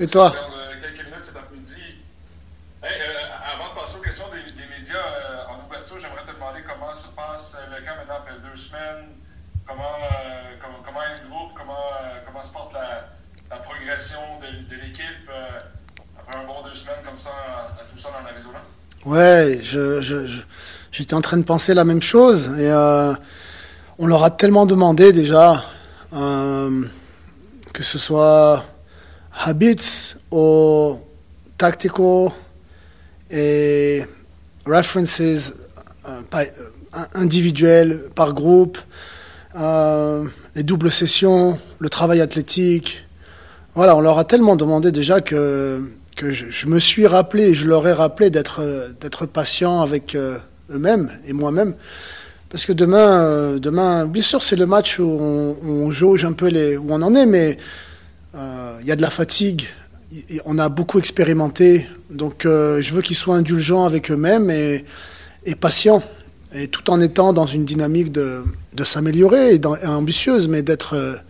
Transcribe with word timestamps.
Et 0.00 0.06
toi? 0.06 0.32
Quelques 0.80 1.04
minutes 1.06 1.24
cet 1.24 1.36
après-midi. 1.36 1.82
avant 2.82 3.74
de 3.74 3.80
passer 3.80 3.96
aux 3.98 4.02
questions 4.02 4.26
des, 4.30 4.78
médias, 4.78 5.02
en 5.48 5.66
ouverture, 5.66 5.98
j'aimerais 5.98 6.24
te 6.26 6.32
demander 6.34 6.60
comment 6.62 6.94
se 6.94 7.08
passe 7.08 7.56
le 7.70 7.84
camp 7.84 7.96
maintenant 7.96 8.16
après 8.16 8.36
deux 8.38 8.56
semaines. 8.56 9.10
Comment, 9.66 9.98
comment, 10.84 11.02
est 11.02 11.22
le 11.22 11.28
groupe, 11.28 11.50
comment, 11.54 11.92
comment 12.26 12.42
se 12.42 12.52
porte 12.52 12.72
la, 12.72 13.08
la 13.50 13.56
progression 13.56 14.20
de, 14.40 14.74
de 14.74 14.80
l'équipe 14.80 15.30
après 16.18 16.38
un 16.38 16.46
bon 16.46 16.62
deux 16.64 16.74
semaines 16.74 17.02
comme 17.04 17.18
ça 17.18 17.30
à, 17.30 17.84
tout 17.92 17.98
ça 17.98 18.10
dans 18.10 18.26
l'Arizona? 18.26 18.60
Ouais, 19.04 19.60
je, 19.62 20.00
je, 20.00 20.40
j'étais 20.90 21.14
en 21.14 21.20
train 21.20 21.36
de 21.36 21.42
penser 21.42 21.74
la 21.74 21.84
même 21.84 22.02
chose 22.02 22.48
et 22.58 22.70
euh, 22.70 23.14
on 23.98 24.06
leur 24.06 24.24
a 24.24 24.30
tellement 24.30 24.66
demandé 24.66 25.12
déjà 25.12 25.64
euh, 26.12 26.84
que 27.72 27.82
ce 27.82 27.98
soit 27.98 28.64
habits 29.38 30.16
ou 30.30 30.98
tactical 31.56 32.30
et 33.30 34.02
references 34.66 35.20
euh, 35.20 36.44
individuels 37.14 38.04
par 38.14 38.32
groupe, 38.34 38.78
les 39.54 40.62
doubles 40.62 40.90
sessions, 40.90 41.58
le 41.78 41.88
travail 41.88 42.20
athlétique. 42.20 43.04
Voilà, 43.74 43.96
on 43.96 44.00
leur 44.00 44.18
a 44.18 44.24
tellement 44.24 44.56
demandé 44.56 44.92
déjà 44.92 45.20
que 45.20 45.82
que 46.18 46.32
je, 46.32 46.66
me 46.66 46.80
suis 46.80 47.06
rappelé, 47.06 47.54
je 47.54 47.66
leur 47.66 47.86
ai 47.86 47.92
rappelé 47.92 48.28
d'être 48.28 49.26
patient 49.26 49.82
avec 49.82 50.16
euh, 50.16 50.36
eux-mêmes 50.70 51.10
et 51.26 51.32
moi-même. 51.32 51.74
Parce 52.50 52.66
que 52.66 52.72
demain, 52.72 53.22
euh, 53.22 53.58
demain, 53.60 54.04
bien 54.04 54.22
sûr, 54.22 54.42
c'est 54.42 54.56
le 54.56 54.66
match 54.66 54.98
où 54.98 55.04
on, 55.04 55.90
jauge 55.92 56.24
un 56.24 56.32
peu 56.32 56.48
les, 56.48 56.76
où 56.76 56.86
on 56.90 57.02
en 57.02 57.14
est, 57.14 57.26
mais 57.26 57.56
euh, 57.56 57.62
il 58.34 58.86
y 58.86 58.92
a 58.92 58.96
de 58.96 59.02
la 59.02 59.10
fatigue. 59.10 59.68
On 60.44 60.58
a 60.58 60.68
beaucoup 60.68 60.98
expérimenté, 60.98 61.86
donc 62.10 62.42
je 62.44 62.94
veux 62.94 63.02
qu'ils 63.02 63.16
soient 63.16 63.36
indulgents 63.36 63.84
avec 63.84 64.10
eux-mêmes 64.10 64.50
et, 64.50 64.84
et, 65.44 65.54
patients, 65.54 66.02
et 66.52 66.68
tout 66.68 66.88
en 66.90 67.00
étant 67.00 67.32
dans 67.32 67.46
une 67.46 67.64
dynamique 67.64 68.10
de, 68.10 68.42
de 68.72 68.84
s'améliorer 68.84 69.54
et, 69.54 69.60
et, 69.60 69.86
ambitieuse, 69.86 70.48
mais 70.48 70.62
d'être 70.62 71.20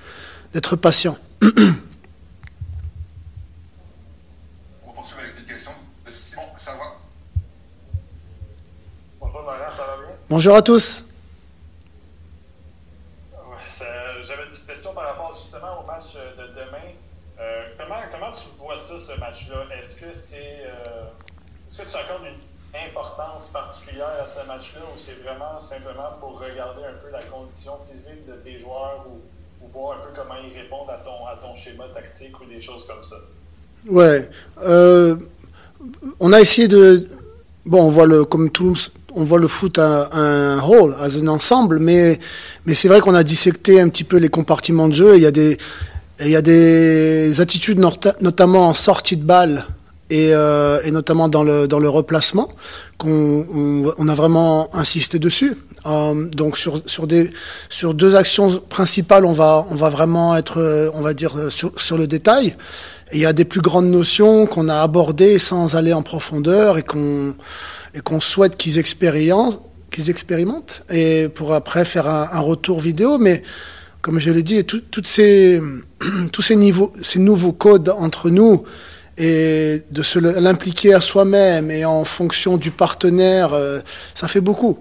d'être 0.52 0.76
patient. 0.76 1.18
Bonjour 10.30 10.54
à 10.54 10.60
tous. 10.60 11.04
J'avais 14.20 14.42
une 14.42 14.50
petite 14.50 14.66
question 14.66 14.92
par 14.92 15.04
rapport 15.04 15.34
justement 15.34 15.80
au 15.80 15.86
match 15.86 16.12
de 16.14 16.46
demain. 16.48 16.92
Euh, 17.40 17.68
comment, 17.78 18.00
comment 18.12 18.32
tu 18.32 18.48
vois 18.58 18.78
ça, 18.78 18.98
ce 18.98 19.18
match-là? 19.18 19.64
Est-ce 19.74 19.96
que 19.96 20.12
c'est 20.14 20.66
euh, 20.66 21.04
est-ce 21.66 21.78
que 21.78 21.90
tu 21.90 21.96
accordes 21.96 22.26
une 22.26 22.78
importance 22.88 23.48
à 24.06 24.26
ce 24.26 24.46
match-là 24.46 24.80
ou 24.94 24.96
c'est 24.96 25.18
vraiment 25.24 25.58
simplement 25.60 26.10
pour 26.20 26.38
regarder 26.38 26.82
un 26.84 26.98
peu 27.02 27.10
la 27.12 27.22
condition 27.24 27.72
physique 27.90 28.26
de 28.26 28.34
tes 28.42 28.60
joueurs 28.60 29.06
ou, 29.08 29.18
voir 29.66 29.98
un 29.98 30.06
peu 30.06 30.08
comment 30.14 30.34
ils 30.36 30.56
répondent 30.56 30.88
à 30.88 30.98
ton, 30.98 31.26
à 31.26 31.36
ton 31.36 31.54
schéma 31.54 31.84
tactique 31.92 32.40
ou 32.40 32.44
des 32.46 32.60
choses 32.60 32.86
comme 32.86 33.04
ça? 33.04 33.16
Ouais. 33.86 34.28
Euh, 34.62 35.16
on 36.20 36.32
a 36.32 36.40
essayé 36.40 36.68
de. 36.68 37.08
Bon, 37.66 37.84
on 37.84 37.90
voit 37.90 38.06
le, 38.06 38.24
comme 38.24 38.50
tous, 38.50 38.90
on 39.14 39.24
voit 39.24 39.38
le 39.38 39.48
foot 39.48 39.78
à, 39.78 40.08
un 40.12 40.60
rôle, 40.60 40.94
à 40.94 41.04
un 41.04 41.26
ensemble, 41.26 41.80
mais, 41.80 42.18
mais 42.64 42.74
c'est 42.74 42.88
vrai 42.88 43.00
qu'on 43.00 43.14
a 43.14 43.22
dissecté 43.22 43.80
un 43.80 43.88
petit 43.90 44.04
peu 44.04 44.16
les 44.16 44.30
compartiments 44.30 44.88
de 44.88 44.94
jeu. 44.94 45.16
Il 45.16 45.22
y 45.22 45.26
a 45.26 45.30
des, 45.30 45.58
il 46.20 46.30
y 46.30 46.36
a 46.36 46.42
des 46.42 47.40
attitudes, 47.40 47.78
notamment 47.78 48.68
en 48.68 48.74
sortie 48.74 49.16
de 49.16 49.24
balle 49.24 49.66
et, 50.10 50.30
euh, 50.32 50.80
et 50.84 50.90
notamment 50.90 51.28
dans 51.28 51.42
le, 51.42 51.68
dans 51.68 51.78
le 51.78 51.88
replacement, 51.88 52.48
qu'on 52.96 53.92
on, 53.96 54.08
a 54.08 54.14
vraiment 54.14 54.74
insisté 54.74 55.18
dessus. 55.18 55.56
Euh, 55.86 56.28
donc 56.30 56.56
sur, 56.56 56.82
sur, 56.86 57.06
des, 57.06 57.30
sur 57.68 57.94
deux 57.94 58.16
actions 58.16 58.60
principales, 58.68 59.24
on 59.24 59.32
va, 59.32 59.66
on 59.70 59.74
va 59.74 59.90
vraiment 59.90 60.36
être, 60.36 60.90
on 60.94 61.00
va 61.00 61.14
dire, 61.14 61.34
sur, 61.50 61.78
sur 61.80 61.98
le 61.98 62.06
détail. 62.06 62.56
Il 63.12 63.20
y 63.20 63.26
a 63.26 63.32
des 63.32 63.44
plus 63.44 63.60
grandes 63.60 63.90
notions 63.90 64.46
qu'on 64.46 64.68
a 64.68 64.80
abordées 64.80 65.38
sans 65.38 65.76
aller 65.76 65.92
en 65.92 66.02
profondeur 66.02 66.78
et 66.78 66.82
qu'on 66.82 67.34
et 67.94 68.00
qu'on 68.00 68.20
souhaite 68.20 68.56
qu'ils 68.56 68.78
expérimentent, 68.78 69.60
qu'ils 69.90 70.10
expérimentent, 70.10 70.84
et 70.90 71.28
pour 71.28 71.54
après 71.54 71.84
faire 71.84 72.08
un, 72.08 72.40
retour 72.40 72.80
vidéo. 72.80 73.18
Mais 73.18 73.42
comme 74.02 74.18
je 74.18 74.30
l'ai 74.30 74.42
dit, 74.42 74.64
toutes 74.64 75.06
ces, 75.06 75.60
tous 76.32 76.42
ces, 76.42 76.56
niveaux, 76.56 76.92
ces 77.02 77.18
nouveaux 77.18 77.52
codes 77.52 77.88
entre 77.88 78.30
nous 78.30 78.64
et 79.18 79.82
de 79.90 80.02
se 80.02 80.18
l'impliquer 80.18 80.94
à 80.94 81.00
soi-même 81.00 81.70
et 81.70 81.84
en 81.84 82.04
fonction 82.04 82.56
du 82.56 82.70
partenaire, 82.70 83.52
euh, 83.52 83.80
ça 84.14 84.28
fait 84.28 84.40
beaucoup. 84.40 84.78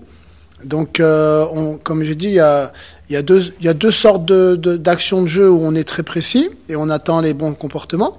Donc, 0.63 0.99
euh, 0.99 1.45
on, 1.51 1.77
comme 1.77 2.03
j'ai 2.03 2.15
dit, 2.15 2.27
il 2.27 2.33
y 2.33 2.39
a, 2.39 2.71
y, 3.09 3.15
a 3.15 3.21
y 3.61 3.67
a 3.67 3.73
deux 3.73 3.91
sortes 3.91 4.31
d'actions 4.31 5.17
de, 5.17 5.23
de 5.23 5.27
jeu 5.27 5.49
où 5.49 5.59
on 5.61 5.73
est 5.73 5.83
très 5.83 6.03
précis 6.03 6.49
et 6.69 6.75
on 6.75 6.89
attend 6.89 7.21
les 7.21 7.33
bons 7.33 7.53
comportements. 7.53 8.13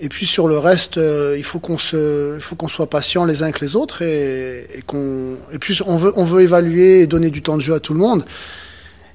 Et 0.00 0.08
puis 0.08 0.26
sur 0.26 0.46
le 0.46 0.58
reste, 0.58 0.96
euh, 0.96 1.34
il 1.36 1.42
faut 1.42 1.58
qu'on 1.58 1.76
se, 1.76 2.38
soit 2.68 2.88
patient 2.88 3.24
les 3.24 3.42
uns 3.42 3.46
avec 3.46 3.60
les 3.60 3.74
autres 3.74 4.02
et, 4.02 4.68
et 4.72 4.82
qu'on, 4.82 5.36
et 5.52 5.58
puis 5.58 5.76
on 5.84 5.96
veut, 5.96 6.12
on 6.14 6.24
veut 6.24 6.42
évaluer 6.42 7.00
et 7.00 7.08
donner 7.08 7.30
du 7.30 7.42
temps 7.42 7.56
de 7.56 7.62
jeu 7.62 7.74
à 7.74 7.80
tout 7.80 7.94
le 7.94 7.98
monde 7.98 8.24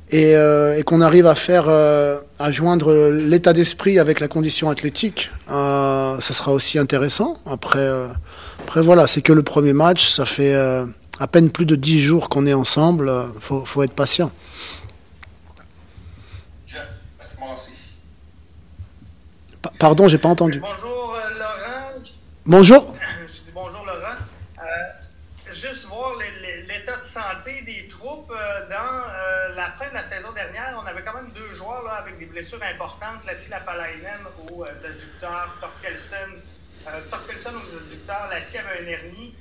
et, 0.10 0.36
euh, 0.36 0.78
et 0.78 0.84
qu'on 0.84 1.02
arrive 1.02 1.28
à 1.28 1.36
faire, 1.36 1.66
euh, 1.68 2.20
à 2.40 2.52
joindre 2.52 3.10
l'état 3.10 3.54
d'esprit 3.54 4.00
avec 4.00 4.20
la 4.20 4.28
condition 4.28 4.70
athlétique. 4.70 5.32
ça 5.48 6.20
sera 6.22 6.52
aussi 6.52 6.80
intéressant. 6.80 7.38
Après, 7.46 7.88
après 8.62 8.82
voilà, 8.82 9.08
c'est 9.08 9.22
que 9.22 9.34
le 9.34 9.44
premier 9.44 9.74
match, 9.74 10.10
ça 10.10 10.26
fait 10.26 10.56
à 10.56 11.28
peine 11.28 11.50
plus 11.50 11.66
de 11.66 11.76
dix 11.76 12.02
jours 12.02 12.30
qu'on 12.30 12.46
est 12.46 12.54
ensemble. 12.54 13.12
Faut, 13.40 13.66
faut 13.66 13.84
être 13.84 13.94
patient. 13.94 14.32
Pardon, 19.80 20.08
j'ai 20.08 20.18
pas 20.18 20.30
entendu. 20.30 20.60
Bonjour 20.60 21.16
euh, 21.16 21.30
Laurent. 21.38 22.04
Bonjour. 22.46 22.96
Je 23.28 23.42
dis 23.44 23.52
bonjour 23.54 23.86
Laurent. 23.86 24.16
Euh, 24.60 25.54
juste 25.54 25.86
voir 25.86 26.14
l'état 26.68 26.98
de 26.98 27.04
santé 27.04 27.62
des 27.64 27.88
troupes. 27.90 28.32
Euh, 28.32 28.70
dans 28.70 29.56
la 29.56 29.72
fin 29.72 29.90
de 29.90 29.94
la 29.94 30.04
saison 30.04 30.32
dernière, 30.34 30.80
on 30.82 30.88
avait 30.88 31.04
quand 31.04 31.14
même 31.14 31.32
deux 31.34 31.54
joueurs 31.54 31.84
là, 31.84 31.94
avec 32.02 32.18
des 32.18 32.26
blessures 32.44 32.60
importantes, 32.74 33.26
Lassie 33.26 33.50
Lapalainen 33.50 34.22
aux 34.52 34.64
adducteurs, 34.64 35.56
Torkelsen, 35.62 36.42
Torkelsen 37.10 37.54
aux 37.56 37.78
adducteurs, 37.78 38.28
Lassie 38.30 38.58
avait 38.58 38.84
un 38.84 38.88
hernie. 38.88 39.34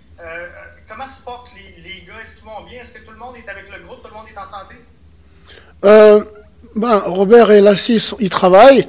comment 0.88 1.06
se 1.06 1.22
portent 1.22 1.50
les, 1.56 2.04
gars? 2.06 2.20
Est-ce 2.22 2.36
qu'ils 2.36 2.44
vont 2.44 2.62
bien? 2.68 2.82
Est-ce 2.82 2.92
que 2.92 3.04
tout 3.04 3.10
le 3.10 3.18
monde 3.18 3.34
est 3.36 3.50
avec 3.50 3.64
le 3.70 3.84
groupe? 3.84 4.02
Tout 4.02 4.08
le 4.08 4.14
monde 4.14 4.26
est 4.32 4.38
en 4.38 4.46
santé? 4.46 4.76
ben, 6.76 6.98
Robert 7.06 7.50
et 7.50 7.60
Lassie, 7.60 8.00
ils 8.20 8.30
travaillent 8.30 8.86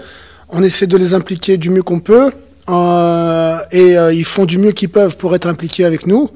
on 0.54 0.64
essaie 0.64 0.88
de 0.88 0.98
les 0.98 1.14
impliquer 1.14 1.58
du 1.58 1.70
mieux 1.70 1.84
qu'on 1.84 2.00
peut 2.00 2.32
euh, 2.70 3.58
et 3.72 3.98
euh, 3.98 4.14
ils 4.14 4.26
font 4.26 4.46
du 4.46 4.60
mieux 4.60 4.72
qu'ils 4.72 4.90
peuvent 4.90 5.18
pour 5.18 5.36
être 5.36 5.48
impliqués 5.48 5.84
avec 5.84 6.06
nous. 6.06 6.30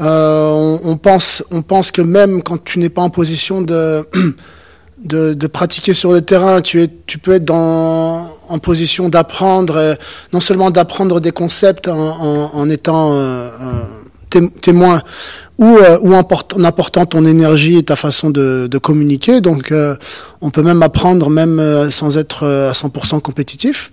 Euh, 0.00 0.78
on, 0.82 0.96
pense, 0.96 1.44
on 1.50 1.60
pense 1.60 1.90
que 1.90 2.00
même 2.00 2.42
quand 2.42 2.64
tu 2.64 2.78
n'es 2.78 2.88
pas 2.88 3.02
en 3.02 3.10
position 3.10 3.60
de, 3.60 4.08
de, 5.02 5.46
pratiquer 5.46 5.94
sur 5.94 6.12
le 6.12 6.20
terrain, 6.20 6.60
tu, 6.60 6.82
es, 6.82 6.90
tu 7.06 7.18
peux 7.18 7.32
être 7.32 7.44
dans, 7.44 8.28
en 8.48 8.58
position 8.58 9.08
d'apprendre, 9.08 9.96
non 10.32 10.40
seulement 10.40 10.70
d'apprendre 10.70 11.20
des 11.20 11.32
concepts 11.32 11.88
en, 11.88 12.54
en, 12.54 12.70
étant 12.70 13.18
témoin 14.60 15.02
ou, 15.58 15.78
ou 16.02 16.14
en, 16.14 16.26
en, 16.56 16.64
apportant 16.64 17.06
ton 17.06 17.24
énergie 17.24 17.78
et 17.78 17.82
ta 17.82 17.96
façon 17.96 18.30
de, 18.30 18.68
de 18.70 18.78
communiquer. 18.78 19.40
Donc, 19.40 19.72
on 20.40 20.50
peut 20.50 20.62
même 20.62 20.82
apprendre 20.82 21.30
même 21.30 21.90
sans 21.90 22.18
être 22.18 22.46
à 22.46 22.72
100% 22.72 23.20
compétitif. 23.20 23.90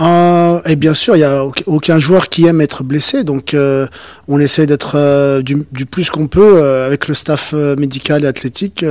Euh, 0.00 0.60
et 0.66 0.74
bien 0.74 0.94
sûr, 0.94 1.14
il 1.14 1.20
n'y 1.20 1.24
a 1.24 1.44
aucun 1.66 1.98
joueur 2.00 2.28
qui 2.28 2.46
aime 2.46 2.60
être 2.60 2.82
blessé, 2.82 3.22
donc 3.22 3.54
euh, 3.54 3.86
on 4.26 4.40
essaie 4.40 4.66
d'être 4.66 4.96
euh, 4.96 5.40
du, 5.40 5.64
plus 5.86 6.10
qu'on 6.10 6.26
peut 6.26 6.62
avec 6.84 7.06
le 7.06 7.14
staff 7.14 7.52
médical 7.52 8.24
et 8.24 8.26
athlétique, 8.26 8.84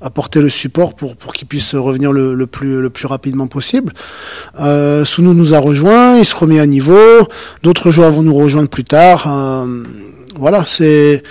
apporter 0.00 0.40
le 0.40 0.48
support 0.48 0.94
pour, 0.94 1.16
pour 1.16 1.32
qu'il 1.32 1.48
puisse 1.48 1.74
revenir 1.74 2.12
le, 2.12 2.46
plus, 2.46 2.80
le 2.80 2.90
plus 2.90 3.06
rapidement 3.06 3.46
possible. 3.46 3.92
Sounou 4.56 5.34
nous 5.34 5.54
a 5.54 5.58
rejoint, 5.58 6.18
il 6.18 6.24
se 6.24 6.36
remet 6.36 6.60
à 6.60 6.66
niveau, 6.66 7.28
d'autres 7.62 7.90
joueurs 7.90 8.10
vont 8.10 8.22
nous 8.22 8.34
rejoindre 8.34 8.68
plus 8.68 8.84
tard. 8.84 9.66
voilà, 10.38 10.64
c'est 10.66 11.22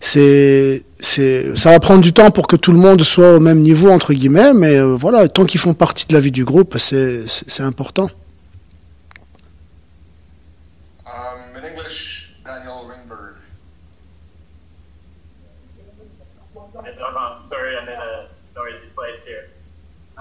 c'est 0.00 0.84
ça 1.04 1.70
va 1.70 1.80
prendre 1.80 2.00
du 2.00 2.12
temps 2.12 2.30
pour 2.30 2.46
que 2.46 2.56
tout 2.56 2.72
le 2.72 2.78
monde 2.78 3.02
soit 3.02 3.36
au 3.36 3.40
même 3.40 3.60
niveau 3.60 3.90
entre 3.90 4.12
guillemets, 4.12 4.52
mais 4.52 4.80
voilà, 4.80 5.28
tant 5.28 5.44
qu'ils 5.44 5.60
font 5.60 5.74
partie 5.74 6.06
de 6.08 6.14
la 6.14 6.20
vie 6.20 6.32
du 6.32 6.44
groupe, 6.44 6.76
c'est 6.78 7.24
important. 7.60 8.10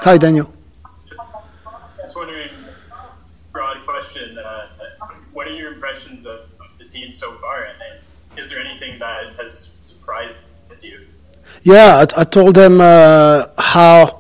Hi, 0.04 0.18
Daniel. 0.18 0.52
Just, 1.08 2.18
wondering, 2.18 2.50
broad 3.54 3.78
question. 3.86 4.38
Uh, 4.38 4.68
what 5.32 5.48
are 5.48 5.54
your 5.54 5.72
impressions 5.72 6.26
of, 6.26 6.42
of 6.60 6.78
the 6.78 6.84
team 6.84 7.14
so 7.14 7.32
far, 7.36 7.68
and 7.68 8.04
is 8.38 8.50
there 8.50 8.60
anything 8.60 9.00
that 9.00 9.34
has 9.38 9.72
surprised 9.80 10.36
you? 10.82 11.08
Yeah, 11.62 12.04
I, 12.04 12.22
I 12.22 12.24
told 12.26 12.56
them 12.56 12.82
uh, 12.82 13.48
how 13.58 14.20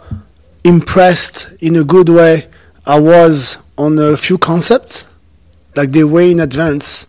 impressed 0.63 1.51
in 1.61 1.75
a 1.75 1.83
good 1.83 2.07
way 2.07 2.47
I 2.85 2.97
was 2.97 3.57
on 3.77 3.99
a 3.99 4.15
few 4.15 4.37
concepts, 4.37 5.03
like 5.75 5.91
they 5.91 6.05
way 6.05 6.31
in 6.31 6.39
advance 6.39 7.07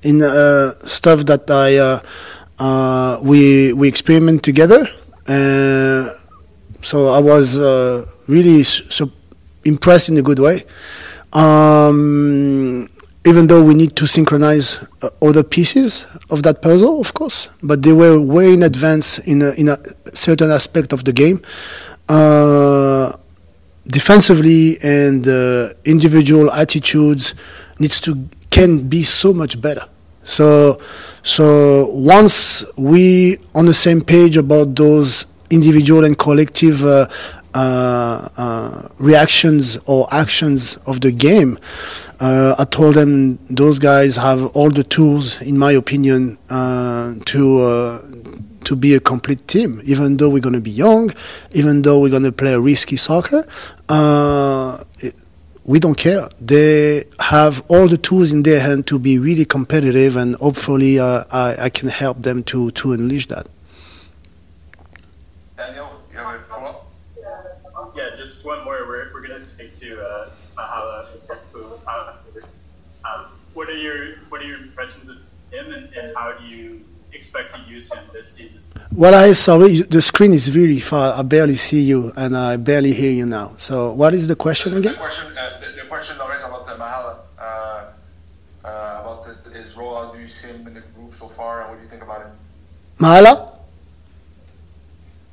in 0.00 0.22
uh, 0.22 0.78
stuff 0.86 1.26
that 1.26 1.50
I 1.50 1.76
uh, 1.76 2.00
uh 2.58 3.18
we 3.20 3.74
we 3.74 3.86
experiment 3.86 4.42
together. 4.42 4.88
So 6.84 7.08
I 7.08 7.18
was 7.18 7.56
uh, 7.56 8.06
really 8.26 8.64
impressed 9.64 10.08
in 10.10 10.18
a 10.18 10.22
good 10.22 10.38
way. 10.38 10.64
Um, 11.32 12.88
even 13.26 13.46
though 13.46 13.64
we 13.64 13.74
need 13.74 13.96
to 13.96 14.06
synchronize 14.06 14.86
uh, 15.02 15.08
other 15.22 15.42
pieces 15.42 16.06
of 16.28 16.42
that 16.42 16.60
puzzle, 16.60 17.00
of 17.00 17.14
course, 17.14 17.48
but 17.62 17.82
they 17.82 17.92
were 17.92 18.20
way 18.20 18.52
in 18.52 18.62
advance 18.62 19.18
in 19.20 19.40
a, 19.40 19.52
in 19.52 19.68
a 19.68 19.78
certain 20.12 20.50
aspect 20.50 20.92
of 20.92 21.04
the 21.04 21.12
game. 21.12 21.40
Uh, 22.08 23.12
defensively 23.86 24.78
and 24.82 25.26
uh, 25.26 25.70
individual 25.86 26.50
attitudes 26.50 27.34
needs 27.78 27.98
to 28.00 28.28
can 28.50 28.86
be 28.86 29.02
so 29.02 29.32
much 29.32 29.60
better. 29.60 29.88
So, 30.22 30.80
so 31.22 31.86
once 31.90 32.64
we 32.76 33.38
on 33.54 33.66
the 33.66 33.74
same 33.74 34.00
page 34.00 34.36
about 34.36 34.74
those 34.76 35.26
individual 35.50 36.04
and 36.04 36.18
collective 36.18 36.84
uh, 36.84 37.08
uh, 37.54 38.28
uh, 38.36 38.88
reactions 38.98 39.78
or 39.86 40.08
actions 40.12 40.76
of 40.86 41.00
the 41.00 41.12
game, 41.12 41.58
uh, 42.20 42.54
I 42.58 42.64
told 42.64 42.94
them 42.94 43.38
those 43.48 43.78
guys 43.78 44.16
have 44.16 44.46
all 44.56 44.70
the 44.70 44.82
tools, 44.84 45.40
in 45.42 45.58
my 45.58 45.72
opinion, 45.72 46.38
uh, 46.50 47.14
to 47.26 47.60
uh, 47.60 48.02
to 48.64 48.76
be 48.76 48.94
a 48.94 49.00
complete 49.00 49.46
team. 49.46 49.80
Even 49.84 50.16
though 50.16 50.30
we're 50.30 50.40
going 50.40 50.54
to 50.54 50.60
be 50.60 50.70
young, 50.70 51.12
even 51.52 51.82
though 51.82 52.00
we're 52.00 52.10
going 52.10 52.22
to 52.22 52.32
play 52.32 52.56
risky 52.56 52.96
soccer, 52.96 53.46
it, 55.00 55.14
we 55.64 55.78
don't 55.80 55.96
care. 55.96 56.28
They 56.40 57.04
have 57.20 57.62
all 57.68 57.88
the 57.88 57.98
tools 57.98 58.32
in 58.32 58.42
their 58.42 58.60
hand 58.60 58.86
to 58.88 58.98
be 58.98 59.18
really 59.18 59.44
competitive, 59.44 60.16
and 60.16 60.34
hopefully, 60.36 61.00
I, 61.00 61.64
I 61.66 61.68
can 61.70 61.88
help 61.88 62.22
them 62.22 62.42
to 62.44 62.70
to 62.72 62.92
unleash 62.94 63.28
that. 63.28 63.46
Daniel, 65.56 65.88
you 66.12 66.18
have 66.18 66.34
a 66.34 66.38
follow-up? 66.44 66.88
Yeah, 67.96 68.10
just 68.16 68.44
one 68.44 68.64
more. 68.64 68.84
We're, 68.88 69.12
we're 69.14 69.20
going 69.26 69.38
to 69.38 69.40
speak 69.40 69.72
to 69.74 70.04
uh, 70.04 70.30
Mahala. 70.58 71.06
Uh, 71.86 72.12
um, 73.04 73.26
what 73.54 73.68
are 73.68 73.76
your 73.76 74.16
what 74.30 74.33
are 74.44 74.48
your 74.48 74.58
impressions 74.58 75.08
of 75.08 75.16
him, 75.50 75.72
and, 75.72 75.92
and, 75.94 76.16
how 76.16 76.32
do 76.32 76.44
you 76.46 76.84
expect 77.12 77.54
to 77.54 77.60
use 77.70 77.92
him 77.92 78.04
this 78.12 78.30
season? 78.32 78.60
Well, 78.92 79.14
I 79.14 79.32
sorry, 79.34 79.82
the 79.82 80.02
screen 80.02 80.32
is 80.32 80.54
really 80.54 80.80
far. 80.80 81.14
I 81.14 81.22
barely 81.22 81.54
see 81.54 81.82
you, 81.82 82.12
and 82.16 82.36
I 82.36 82.56
barely 82.56 82.92
hear 82.92 83.12
you 83.12 83.26
now. 83.26 83.54
So, 83.56 83.92
what 83.92 84.14
is 84.14 84.28
the 84.28 84.36
question 84.36 84.72
the, 84.72 84.78
again? 84.78 84.92
The 84.92 84.98
question, 84.98 85.38
uh, 85.38 85.60
the, 85.60 85.82
the 85.82 85.88
question, 85.88 86.18
Lawrence, 86.18 86.42
about 86.42 86.66
the 86.66 86.72
Mahala, 86.72 87.18
uh, 87.38 87.42
uh, 88.66 89.00
about 89.02 89.44
the, 89.44 89.50
his 89.50 89.76
role. 89.76 89.94
How 89.96 90.12
do 90.12 90.20
you 90.20 90.28
see 90.28 90.48
him 90.48 90.66
in 90.66 90.74
the 90.74 90.80
group 90.80 91.14
so 91.18 91.28
far, 91.28 91.62
and 91.62 91.70
what 91.70 91.76
do 91.78 91.84
you 91.84 91.90
think 91.90 92.02
about 92.02 92.22
him? 92.22 92.32
Mahala? 92.98 93.58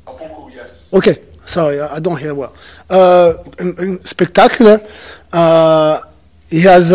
Opoku, 0.07 0.53
yes. 0.53 0.89
Okay, 0.93 1.17
sorry, 1.45 1.79
I 1.79 1.99
don't 1.99 2.17
hear 2.17 2.33
well. 2.33 2.53
Uh, 2.89 3.33
spectacular. 4.03 4.85
Uh, 5.31 6.01
he 6.49 6.61
has. 6.61 6.91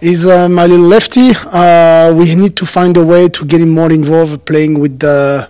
He's 0.00 0.26
uh, 0.26 0.46
my 0.48 0.66
little 0.66 0.84
lefty. 0.84 1.30
Uh, 1.46 2.12
we 2.14 2.34
need 2.34 2.54
to 2.56 2.66
find 2.66 2.94
a 2.98 3.04
way 3.04 3.28
to 3.30 3.44
get 3.46 3.62
him 3.62 3.70
more 3.70 3.90
involved 3.90 4.44
playing 4.44 4.78
with 4.78 4.98
the 4.98 5.48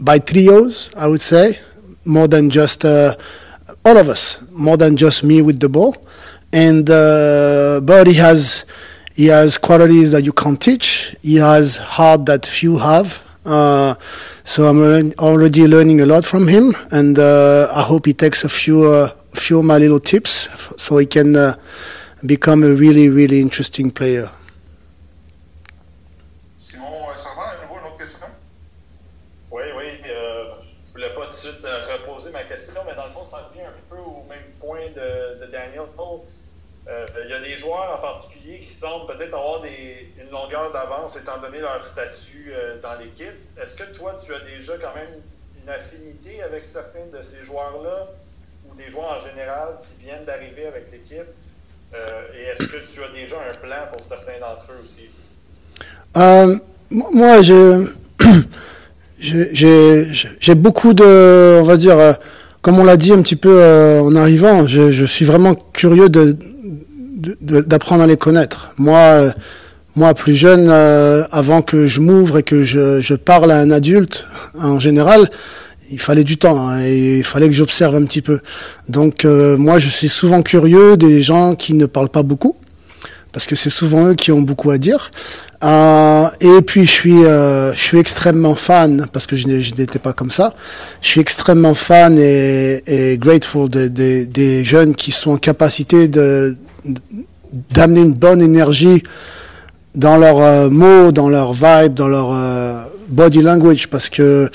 by 0.00 0.18
trios. 0.18 0.90
I 0.96 1.06
would 1.06 1.20
say 1.20 1.60
more 2.04 2.26
than 2.26 2.50
just 2.50 2.84
uh, 2.84 3.14
all 3.84 3.96
of 3.96 4.08
us, 4.08 4.44
more 4.50 4.76
than 4.76 4.96
just 4.96 5.22
me 5.22 5.40
with 5.40 5.60
the 5.60 5.68
ball. 5.68 5.96
And 6.52 6.90
uh, 6.90 7.80
but 7.84 8.08
he 8.08 8.14
has 8.14 8.64
he 9.14 9.26
has 9.26 9.56
qualities 9.56 10.10
that 10.10 10.24
you 10.24 10.32
can't 10.32 10.60
teach. 10.60 11.14
He 11.22 11.36
has 11.36 11.76
heart 11.76 12.26
that 12.26 12.44
few 12.46 12.78
have. 12.78 13.22
Uh, 13.44 13.94
so 14.42 14.66
I'm 14.66 15.12
already 15.18 15.68
learning 15.68 16.00
a 16.00 16.06
lot 16.06 16.24
from 16.24 16.48
him, 16.48 16.74
and 16.90 17.18
uh, 17.20 17.70
I 17.72 17.82
hope 17.82 18.06
he 18.06 18.14
takes 18.14 18.42
a 18.42 18.48
few 18.48 19.08
few 19.32 19.60
of 19.60 19.64
my 19.64 19.78
little 19.78 20.00
tips 20.00 20.48
so 20.76 20.98
he 20.98 21.06
can 21.06 21.54
become 22.26 22.62
a 22.64 22.74
really 22.74 23.08
really 23.08 23.40
interesting 23.40 23.90
player. 23.90 24.28
Simon 26.56 27.14
Servant, 27.16 27.42
à 27.42 27.62
nouveau 27.62 27.80
une 27.80 27.86
autre 27.86 27.98
question? 27.98 28.26
Oui, 29.50 29.62
oui. 29.76 29.84
Euh, 30.08 30.44
je 30.86 30.92
voulais 30.92 31.14
pas 31.14 31.26
tout 31.26 31.30
de 31.30 31.34
suite 31.34 31.64
euh, 31.64 31.86
reposer 31.92 32.30
ma 32.30 32.44
question, 32.44 32.80
mais 32.86 32.94
dans 32.94 33.06
le 33.06 33.12
fond, 33.12 33.24
ça 33.24 33.48
revient 33.48 33.62
un 33.62 33.74
peu 33.90 34.00
au 34.00 34.24
même 34.28 34.50
point 34.60 34.88
de, 34.88 35.44
de 35.44 35.50
Daniel. 35.50 35.82
Euh, 36.86 37.06
il 37.24 37.30
y 37.30 37.32
a 37.32 37.40
des 37.40 37.56
joueurs 37.56 37.98
en 37.98 38.00
particulier 38.00 38.60
qui 38.60 38.72
semblent 38.72 39.06
peut-être 39.06 39.34
avoir 39.34 39.62
des, 39.62 40.12
une 40.20 40.30
longueur 40.30 40.70
d'avance 40.70 41.16
étant 41.16 41.40
donné 41.40 41.60
leur 41.60 41.84
statut 41.84 42.52
euh, 42.52 42.78
dans 42.80 42.94
l'équipe. 42.98 43.32
Est-ce 43.60 43.76
que 43.76 43.84
toi, 43.94 44.20
tu 44.22 44.34
as 44.34 44.40
déjà 44.40 44.76
quand 44.76 44.94
même 44.94 45.22
une 45.62 45.68
affinité 45.70 46.42
avec 46.42 46.64
certains 46.64 47.06
de 47.06 47.22
ces 47.22 47.42
joueurs-là 47.44 48.08
ou 48.68 48.74
des 48.74 48.90
joueurs 48.90 49.12
en 49.12 49.20
général 49.20 49.78
qui 49.82 50.04
viennent 50.04 50.26
d'arriver 50.26 50.66
avec 50.66 50.92
l'équipe? 50.92 51.26
Euh, 51.94 52.22
et 52.36 52.50
est-ce 52.50 52.66
que 52.66 52.76
tu 52.92 53.00
as 53.02 53.08
déjà 53.14 53.36
un 53.36 53.54
plan 53.54 53.86
pour 53.92 54.04
certains 54.04 54.40
d'entre 54.40 54.72
eux 54.72 54.80
aussi? 54.82 55.08
Euh, 56.16 56.56
moi, 56.90 57.40
je, 57.40 57.86
j'ai 60.40 60.54
beaucoup 60.54 60.92
de, 60.94 61.58
on 61.60 61.64
va 61.64 61.76
dire, 61.76 61.98
euh, 61.98 62.12
comme 62.62 62.80
on 62.80 62.84
l'a 62.84 62.96
dit 62.96 63.12
un 63.12 63.22
petit 63.22 63.36
peu 63.36 63.62
en 64.00 64.16
arrivant, 64.16 64.66
je, 64.66 65.04
suis 65.04 65.24
vraiment 65.24 65.54
curieux 65.72 66.08
d'apprendre 66.08 68.02
à 68.02 68.06
les 68.06 68.16
connaître. 68.16 68.70
Moi, 68.78 69.32
moi 69.96 70.14
plus 70.14 70.34
jeune, 70.34 70.70
avant 70.70 71.62
que 71.62 71.86
je 71.86 72.00
m'ouvre 72.00 72.38
et 72.38 72.42
que 72.42 72.64
je, 72.64 73.14
parle 73.14 73.52
à 73.52 73.58
un 73.58 73.70
adulte, 73.70 74.24
en 74.58 74.78
général, 74.78 75.28
il 75.90 76.00
fallait 76.00 76.24
du 76.24 76.36
temps 76.36 76.68
hein, 76.68 76.82
et 76.82 77.18
il 77.18 77.24
fallait 77.24 77.48
que 77.48 77.54
j'observe 77.54 77.94
un 77.96 78.04
petit 78.04 78.22
peu. 78.22 78.40
Donc 78.88 79.24
euh, 79.24 79.56
moi, 79.56 79.78
je 79.78 79.88
suis 79.88 80.08
souvent 80.08 80.42
curieux 80.42 80.96
des 80.96 81.22
gens 81.22 81.54
qui 81.54 81.74
ne 81.74 81.86
parlent 81.86 82.08
pas 82.08 82.22
beaucoup, 82.22 82.54
parce 83.32 83.46
que 83.46 83.56
c'est 83.56 83.70
souvent 83.70 84.08
eux 84.08 84.14
qui 84.14 84.32
ont 84.32 84.42
beaucoup 84.42 84.70
à 84.70 84.78
dire. 84.78 85.10
Euh, 85.62 86.26
et 86.40 86.60
puis 86.62 86.84
je 86.84 86.90
suis, 86.90 87.24
euh, 87.24 87.72
je 87.72 87.80
suis 87.80 87.98
extrêmement 87.98 88.54
fan 88.54 89.06
parce 89.12 89.26
que 89.26 89.34
je 89.34 89.46
n'étais 89.46 89.98
pas 89.98 90.12
comme 90.12 90.30
ça. 90.30 90.54
Je 91.00 91.08
suis 91.08 91.20
extrêmement 91.20 91.74
fan 91.74 92.18
et, 92.18 93.16
grateful 93.18 93.70
de, 93.70 93.88
de, 93.88 94.24
des 94.24 94.64
jeunes 94.64 94.94
qui 94.94 95.10
sont 95.10 95.32
en 95.32 95.38
capacité 95.38 96.08
de 96.08 96.56
d'amener 97.70 98.02
une 98.02 98.14
bonne 98.14 98.42
énergie 98.42 99.02
dans 99.94 100.16
leurs 100.16 100.40
euh, 100.40 100.70
mots, 100.70 101.12
dans 101.12 101.28
leur 101.28 101.52
vibe, 101.52 101.94
dans 101.94 102.08
leur 102.08 102.32
euh, 102.32 102.82
body 103.08 103.42
language, 103.42 103.88
parce 103.88 104.08
que 104.08 104.50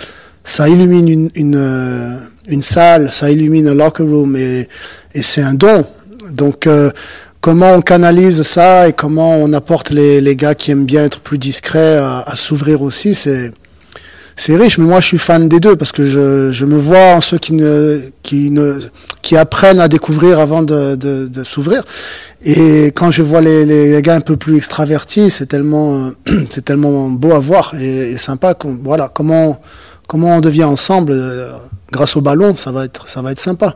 ça 0.49 0.67
illumine 0.67 1.29
une, 1.35 1.55
euh, 1.55 2.17
une, 2.47 2.63
salle, 2.63 3.11
ça 3.13 3.29
illumine 3.29 3.67
un 3.67 3.73
locker 3.73 4.03
room 4.03 4.35
et, 4.35 4.67
et 5.13 5.21
c'est 5.21 5.41
un 5.41 5.53
don. 5.53 5.85
Donc 6.31 6.67
comment 7.41 7.73
on 7.73 7.81
canalise 7.81 8.43
ça 8.43 8.87
et 8.87 8.93
comment 8.93 9.37
on 9.37 9.53
apporte 9.53 9.91
les, 9.91 10.21
les 10.21 10.35
gars 10.35 10.55
qui 10.55 10.71
aiment 10.71 10.85
bien 10.85 11.05
être 11.05 11.19
plus 11.19 11.37
discrets 11.37 11.97
à, 11.97 12.35
s'ouvrir 12.35 12.81
aussi, 12.81 13.15
c'est 13.15 13.51
c'est 14.35 14.55
riche. 14.55 14.77
Mais 14.77 14.85
moi, 14.85 15.01
je 15.01 15.07
suis 15.07 15.17
fan 15.17 15.49
des 15.49 15.59
deux 15.59 15.75
parce 15.75 15.91
que 15.91 16.05
je, 16.05 16.51
je 16.51 16.65
me 16.65 16.77
vois 16.77 17.15
en 17.15 17.21
ceux 17.21 17.37
qui 17.37 17.53
ne 17.53 17.99
qui 18.23 18.51
ne 18.51 18.79
qui 19.21 19.35
apprennent 19.35 19.81
à 19.81 19.87
découvrir 19.89 20.39
avant 20.39 20.63
de, 20.63 20.95
de, 20.95 21.43
s'ouvrir. 21.43 21.83
Et 22.45 22.85
quand 22.87 23.11
je 23.11 23.21
vois 23.21 23.41
les, 23.41 23.65
les, 23.65 24.01
gars 24.01 24.15
un 24.15 24.21
peu 24.21 24.37
plus 24.37 24.55
extravertis, 24.55 25.29
c'est 25.29 25.45
tellement 25.45 26.11
c'est 26.49 26.63
tellement 26.63 27.09
beau 27.09 27.33
à 27.33 27.39
voir 27.39 27.75
et, 27.79 28.11
et 28.11 28.17
sympa. 28.17 28.55
Voilà 28.81 29.11
comment 29.13 29.59
comment 30.09 30.37
on 30.37 30.41
devient 30.41 30.63
ensemble 30.63 31.11
euh, 31.11 31.55
grâce 31.91 32.17
au 32.17 32.21
ballon, 32.21 32.55
ça 32.55 32.71
va 32.71 32.85
être 32.85 33.07
ça 33.07 33.21
va 33.21 33.31
être 33.31 33.39
sympa. 33.39 33.75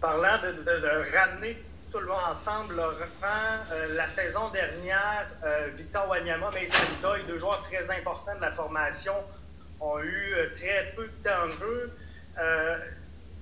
Parlant 0.00 0.38
de, 0.42 1.16
ramener 1.16 1.56
tout 1.90 1.98
le 1.98 2.06
monde 2.06 2.20
ensemble, 2.30 2.78
euh, 2.78 3.96
la 3.96 4.08
saison 4.10 4.50
dernière, 4.50 5.26
euh, 5.44 5.68
Victor 5.76 6.06
Wanyama, 6.08 6.50
mais 6.52 6.68
Sandoy, 6.68 7.24
deux 7.26 7.38
joueurs 7.38 7.62
très 7.62 7.84
importants 7.98 8.36
de 8.36 8.42
la 8.42 8.52
formation, 8.52 9.14
ont 9.80 9.98
eu 10.00 10.34
très 10.60 10.92
peu 10.94 11.04
de 11.04 11.28
temps 11.28 11.46
de 11.46 11.52
jeu. 11.52 11.90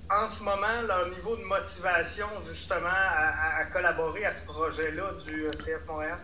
En 0.09 0.27
ce 0.27 0.43
moment, 0.43 0.81
leur 0.87 1.09
niveau 1.09 1.35
de 1.35 1.43
motivation, 1.43 2.27
justement, 2.47 2.87
à, 2.87 3.57
à 3.61 3.65
collaborer 3.65 4.25
à 4.25 4.31
ce 4.31 4.45
projet-là 4.45 5.13
du 5.25 5.49
CF 5.51 5.85
Montréal? 5.87 6.19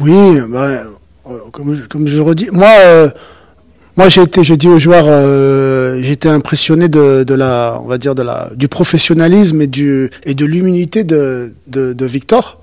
Oui, 0.00 0.38
comme, 1.52 1.74
je, 1.74 1.86
comme 1.86 2.06
je 2.06 2.20
redis, 2.20 2.48
moi, 2.52 2.68
moi 3.96 4.10
j'ai 4.10 4.22
été, 4.22 4.44
j'ai 4.44 4.58
dit 4.58 4.68
aux 4.68 4.78
joueurs, 4.78 5.06
euh, 5.08 5.98
j'étais 6.02 6.28
impressionné 6.28 6.88
de, 6.88 7.34
la, 7.34 7.80
on 7.82 7.86
va 7.86 7.96
dire 7.96 8.14
du 8.54 8.68
professionnalisme 8.68 9.62
et 9.62 9.66
de 9.66 10.44
l'humilité 10.44 11.02
de, 11.02 11.52
Victor. 12.00 12.60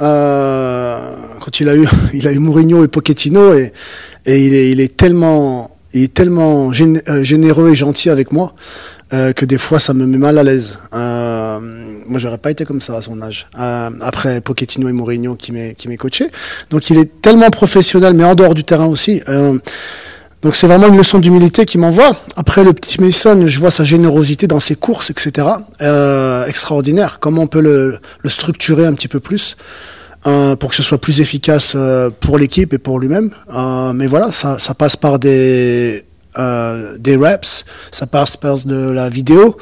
Euh, 0.00 1.14
quand 1.40 1.60
il 1.60 1.68
a 1.68 1.76
eu, 1.76 1.86
il 2.14 2.40
Mourinho 2.40 2.84
et 2.84 2.88
Pochettino 2.88 3.52
et 3.54 3.72
tellement, 4.96 5.76
il 5.92 6.04
est 6.04 6.14
tellement 6.14 6.70
euh, 6.70 7.22
généreux 7.22 7.70
et 7.70 7.74
gentil 7.74 8.08
avec 8.08 8.32
moi 8.32 8.54
euh, 9.12 9.32
que 9.32 9.44
des 9.44 9.58
fois 9.58 9.78
ça 9.78 9.94
me 9.94 10.06
met 10.06 10.18
mal 10.18 10.38
à 10.38 10.42
l'aise. 10.42 10.78
Euh, 10.94 11.58
moi 12.06 12.18
j'aurais 12.18 12.38
pas 12.38 12.50
été 12.50 12.64
comme 12.64 12.80
ça 12.80 12.96
à 12.96 13.02
son 13.02 13.20
âge. 13.22 13.46
Euh, 13.58 13.90
après 14.00 14.40
Pochettino 14.40 14.88
et 14.88 14.92
Mourinho 14.92 15.34
qui 15.34 15.52
m'est 15.52 15.74
qui 15.74 15.88
m'est 15.88 15.96
coaché. 15.96 16.30
Donc 16.70 16.90
il 16.90 16.98
est 16.98 17.20
tellement 17.20 17.50
professionnel 17.50 18.14
mais 18.14 18.24
en 18.24 18.34
dehors 18.34 18.54
du 18.54 18.64
terrain 18.64 18.86
aussi. 18.86 19.22
Euh, 19.28 19.58
donc 20.42 20.56
c'est 20.56 20.66
vraiment 20.66 20.88
une 20.88 20.96
leçon 20.96 21.20
d'humilité 21.20 21.64
qui 21.64 21.78
m'envoie. 21.78 22.16
Après 22.34 22.64
le 22.64 22.72
petit 22.72 23.00
Mason, 23.00 23.46
je 23.46 23.60
vois 23.60 23.70
sa 23.70 23.84
générosité 23.84 24.48
dans 24.48 24.58
ses 24.58 24.74
courses, 24.74 25.10
etc. 25.10 25.46
Euh, 25.80 26.46
extraordinaire. 26.46 27.18
Comment 27.20 27.42
on 27.42 27.46
peut 27.46 27.60
le, 27.60 27.98
le, 28.22 28.30
structurer 28.30 28.84
un 28.84 28.92
petit 28.94 29.06
peu 29.06 29.20
plus 29.20 29.56
euh, 30.26 30.56
pour 30.56 30.70
que 30.70 30.76
ce 30.76 30.82
soit 30.82 30.98
plus 30.98 31.20
efficace 31.20 31.74
euh, 31.74 32.10
pour 32.10 32.38
l'équipe 32.38 32.72
et 32.72 32.78
pour 32.78 32.98
lui-même. 32.98 33.30
Euh, 33.52 33.92
mais 33.92 34.06
voilà, 34.06 34.32
ça, 34.32 34.58
ça 34.58 34.74
passe 34.74 34.96
par 34.96 35.18
des 35.18 36.04
euh, 36.38 36.96
des 36.98 37.16
reps, 37.16 37.64
ça 37.90 38.06
passe 38.06 38.38
par 38.38 38.56
de 38.64 38.88
la 38.88 39.10
vidéo, 39.10 39.54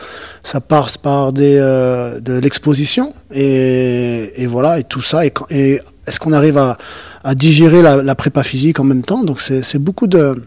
ça 0.45 0.61
passe 0.61 0.97
par 0.97 1.33
des, 1.33 1.57
euh, 1.59 2.21
de 2.21 2.35
l'exposition 2.35 3.12
et, 3.33 4.33
et, 4.37 4.47
voilà 4.47 4.79
et 4.79 4.85
tout 4.85 5.03
ça 5.03 5.27
et, 5.27 5.33
et 5.50 5.81
est-ce 6.07 6.21
qu'on 6.21 6.33
arrive 6.33 6.59
à, 6.59 6.79
à 7.25 7.35
digérer 7.35 7.83
la, 7.83 7.97
la, 7.97 8.15
prépa 8.15 8.45
physique 8.45 8.79
en 8.79 8.85
même 8.85 9.03
temps? 9.03 9.25
Donc 9.25 9.41
c'est 9.41 9.79
beaucoup 9.81 10.07
de 10.07 10.45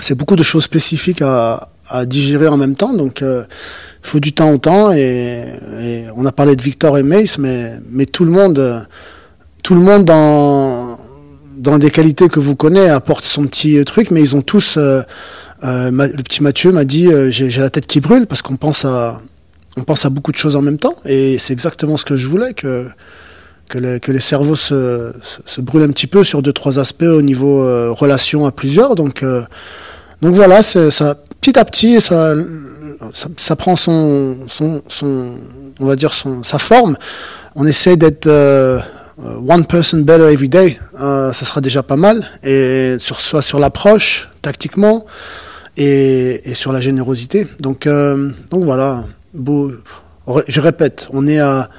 c'est 0.00 0.14
beaucoup 0.14 0.36
de 0.36 0.42
choses 0.42 0.64
spécifiques 0.64 1.20
à, 1.20 1.68
à, 1.88 2.06
digérer 2.06 2.48
en 2.48 2.56
même 2.56 2.74
temps. 2.74 2.94
Donc 2.94 3.18
il 3.20 3.26
euh, 3.26 3.42
faut 4.02 4.20
du 4.20 4.32
temps 4.32 4.50
au 4.52 4.58
temps 4.58 4.90
et, 4.92 5.44
et, 5.80 6.04
on 6.16 6.24
a 6.24 6.32
parlé 6.32 6.56
de 6.56 6.62
Victor 6.62 6.96
et 6.96 7.02
Mace 7.02 7.36
mais 7.38 7.74
mais 7.90 8.06
tout 8.06 8.24
le 8.24 8.30
monde 8.30 8.86
tout 9.62 9.74
le 9.74 9.80
monde 9.80 10.06
dans 10.06 10.95
dans 11.66 11.78
des 11.78 11.90
qualités 11.90 12.28
que 12.28 12.38
vous 12.38 12.54
connaissez, 12.54 12.88
apporte 12.88 13.24
son 13.24 13.46
petit 13.46 13.84
truc, 13.84 14.10
mais 14.10 14.20
ils 14.20 14.36
ont 14.36 14.42
tous. 14.42 14.76
Euh, 14.76 15.02
euh, 15.64 15.90
le 15.90 16.22
petit 16.22 16.42
Mathieu 16.42 16.70
m'a 16.70 16.84
dit 16.84 17.08
euh, 17.08 17.30
j'ai 17.30 17.60
la 17.60 17.70
tête 17.70 17.86
qui 17.86 18.00
brûle 18.00 18.26
parce 18.26 18.42
qu'on 18.42 18.56
pense 18.56 18.84
à 18.84 19.20
on 19.76 19.82
pense 19.82 20.04
à 20.04 20.10
beaucoup 20.10 20.32
de 20.32 20.36
choses 20.36 20.54
en 20.54 20.62
même 20.62 20.78
temps, 20.78 20.96
et 21.04 21.38
c'est 21.38 21.52
exactement 21.52 21.96
ce 21.96 22.04
que 22.04 22.16
je 22.16 22.28
voulais 22.28 22.54
que 22.54 22.86
que, 23.68 23.78
le, 23.78 23.98
que 23.98 24.12
les 24.12 24.20
cerveaux 24.20 24.54
se, 24.54 25.12
se, 25.44 25.60
brûlent 25.60 25.82
un 25.82 25.90
petit 25.90 26.06
peu 26.06 26.22
sur 26.22 26.40
deux 26.40 26.52
trois 26.52 26.78
aspects 26.78 27.02
au 27.02 27.20
niveau 27.20 27.60
relation 27.94 28.46
à 28.46 28.52
plusieurs. 28.52 28.94
Donc 28.94 29.24
donc 30.22 30.34
voilà, 30.34 30.62
ça 30.62 31.16
petit 31.40 31.58
à 31.58 31.64
petit 31.64 32.00
ça 32.00 32.34
ça, 33.36 33.56
prend 33.56 33.76
son, 33.76 34.36
son 34.48 35.34
on 35.80 35.86
va 35.86 35.96
dire 35.96 36.14
son 36.14 36.42
sa 36.42 36.58
forme. 36.58 36.96
On 37.56 37.66
essaie 37.66 37.96
d'être 37.96 38.28
one 39.18 39.64
person 39.66 40.02
better 40.02 40.30
every 40.30 40.48
day, 40.48 40.78
euh, 41.00 41.32
ça 41.32 41.44
sera 41.44 41.60
déjà 41.60 41.82
pas 41.82 41.96
mal. 41.96 42.26
Et 42.42 42.96
sur, 42.98 43.20
soit 43.20 43.42
sur 43.42 43.58
l'approche, 43.58 44.28
tactiquement, 44.42 45.06
et, 45.76 46.50
et, 46.50 46.54
sur 46.54 46.72
la 46.72 46.80
générosité. 46.80 47.46
Donc, 47.60 47.86
euh, 47.86 48.30
donc 48.50 48.64
voilà. 48.64 49.04
Je 50.48 50.60
répète, 50.60 51.08
on 51.12 51.26
est 51.26 51.38
à 51.38 51.70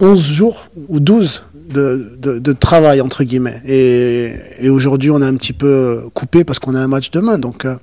11 0.00 0.22
jours 0.22 0.68
ou 0.88 1.00
12 1.00 1.42
de, 1.54 2.16
de, 2.18 2.38
de 2.38 2.52
travail, 2.52 3.00
entre 3.00 3.24
guillemets. 3.24 3.60
Et, 3.66 4.34
et 4.60 4.68
aujourd'hui, 4.68 5.10
on 5.10 5.20
a 5.22 5.26
un 5.26 5.36
petit 5.36 5.52
peu 5.52 6.04
coupé 6.14 6.44
parce 6.44 6.58
qu'on 6.58 6.74
a 6.74 6.80
un 6.80 6.88
match 6.88 7.10
demain. 7.10 7.38
Donc, 7.38 7.64
euh, 7.64 7.76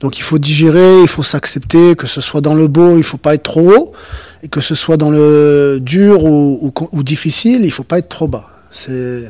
donc 0.00 0.18
il 0.18 0.22
faut 0.22 0.38
digérer, 0.38 1.00
il 1.02 1.08
faut 1.08 1.22
s'accepter, 1.22 1.96
que 1.96 2.06
ce 2.06 2.20
soit 2.20 2.40
dans 2.40 2.54
le 2.54 2.68
beau, 2.68 2.98
il 2.98 3.02
faut 3.02 3.16
pas 3.16 3.34
être 3.34 3.44
trop 3.44 3.70
haut, 3.70 3.92
et 4.42 4.48
que 4.48 4.60
ce 4.60 4.74
soit 4.74 4.96
dans 4.96 5.10
le 5.10 5.78
dur 5.80 6.24
ou, 6.24 6.58
ou, 6.62 6.88
ou 6.92 7.02
difficile, 7.02 7.64
il 7.64 7.70
faut 7.70 7.84
pas 7.84 7.98
être 7.98 8.08
trop 8.08 8.28
bas. 8.28 8.48
C'est 8.70 9.24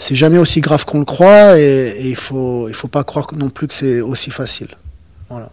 c'est 0.00 0.14
jamais 0.14 0.38
aussi 0.38 0.60
grave 0.60 0.84
qu'on 0.84 1.00
le 1.00 1.04
croit, 1.04 1.58
et, 1.58 1.88
et, 1.98 2.08
il 2.08 2.16
faut 2.16 2.68
il 2.68 2.74
faut 2.74 2.88
pas 2.88 3.02
croire 3.02 3.26
non 3.34 3.50
plus 3.50 3.66
que 3.66 3.74
c'est 3.74 4.00
aussi 4.00 4.30
facile. 4.30 4.68
Voilà. 5.28 5.50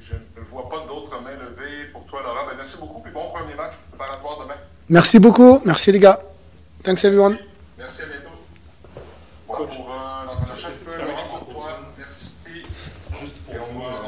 Je 0.00 0.14
ne 0.14 0.44
vois 0.44 0.68
pas 0.68 0.84
d'autres 0.88 1.20
mains 1.22 1.30
levées 1.30 1.86
pour 1.92 2.04
toi, 2.06 2.20
Laurent. 2.22 2.46
Ben, 2.48 2.56
merci 2.56 2.76
beaucoup, 2.80 3.00
puis 3.00 3.12
bon 3.12 3.30
premier 3.32 3.54
match 3.54 3.74
préparatoire 3.90 4.40
demain. 4.42 4.54
Merci 4.88 5.20
beaucoup, 5.20 5.60
merci 5.64 5.92
les 5.92 6.00
gars. 6.00 6.18
Thanks 6.82 7.04
everyone. 7.04 7.38
Merci 7.78 8.02
à 8.02 8.06
bientôt. 8.06 8.28
Voilà 9.46 9.66
pour 9.66 9.90
euh, 9.92 10.26
lancer 10.26 10.46
la 10.48 10.56
chaise. 10.56 10.80
Laurent, 10.98 11.38
pour 11.38 11.54
toi, 11.54 11.80
merci. 11.96 12.32
Juste 13.20 13.36
pour 13.46 13.54
Et 13.54 13.58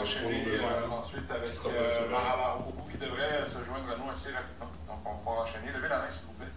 va 0.04 0.10
enchaîner 0.10 0.44
euh, 0.46 0.88
ensuite 0.90 1.30
avec 1.30 1.48
euh, 1.48 2.10
Mahala 2.10 2.56
Opoku 2.60 2.90
qui 2.90 2.98
devrait 2.98 3.40
se 3.46 3.64
joindre 3.64 3.88
à 3.88 3.96
nous 3.96 4.10
assez 4.10 4.30
rapidement. 4.30 4.68
Donc 4.86 5.00
on 5.26 5.34
va 5.34 5.40
enchaîner. 5.40 5.72
Levez 5.74 5.88
la 5.88 5.98
main, 5.98 6.10
s'il 6.10 6.26
vous 6.26 6.34
plaît. 6.34 6.52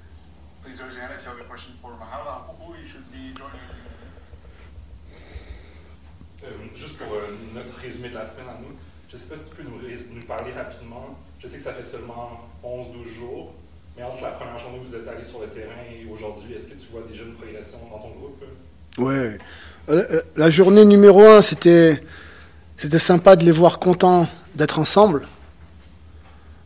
Please 0.63 0.81
raise 0.83 0.95
your 0.95 1.03
hand 1.03 1.15
if 1.17 1.23
you 1.23 1.31
have 1.31 1.39
a 1.39 1.47
question 1.47 1.73
for 1.81 1.91
Mahala 1.95 2.43
Opoku. 2.43 2.75
You 2.79 2.85
should 2.85 3.07
be 3.11 3.31
joining. 3.35 3.63
Euh, 6.43 6.49
juste 6.75 6.97
pour 6.97 7.13
euh, 7.13 7.33
notre 7.55 7.75
résumé 7.79 8.09
de 8.09 8.15
la 8.15 8.25
semaine 8.25 8.49
à 8.49 8.59
nous, 8.61 8.75
je 9.09 9.15
ne 9.15 9.19
sais 9.19 9.27
pas 9.27 9.37
si 9.37 9.49
tu 9.49 9.55
peux 9.55 9.63
nous, 9.63 9.79
nous, 10.13 10.25
parler 10.25 10.51
rapidement. 10.51 11.17
Je 11.39 11.47
sais 11.47 11.57
que 11.57 11.63
ça 11.63 11.73
fait 11.73 11.83
seulement 11.83 12.47
11-12 12.63 13.07
jours, 13.15 13.55
mais 13.95 14.03
entre 14.03 14.21
la 14.21 14.31
première 14.31 14.57
journée 14.59 14.77
où 14.77 14.85
vous 14.85 14.95
êtes 14.95 15.07
allé 15.07 15.23
sur 15.23 15.41
le 15.41 15.47
terrain 15.47 15.81
et 15.89 16.05
aujourd'hui, 16.05 16.53
est-ce 16.53 16.67
que 16.67 16.75
tu 16.75 16.87
vois 16.91 17.01
déjà 17.09 17.23
une 17.23 17.33
progression 17.33 17.79
dans 17.89 17.99
ton 17.99 18.11
groupe? 18.11 18.43
Ouais. 18.99 19.39
La 20.35 20.49
journée 20.51 20.85
numéro 20.85 21.21
1, 21.21 21.41
c'était 21.41 22.03
c'était 22.77 22.99
sympa 22.99 23.35
de 23.35 23.43
les 23.43 23.51
voir 23.51 23.79
contents 23.79 24.27
d'être 24.55 24.77
ensemble. 24.77 25.27